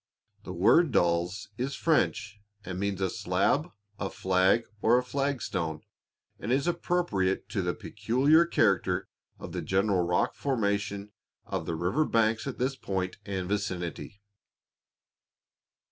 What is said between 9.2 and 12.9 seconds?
of the general rock formation of the river banks at this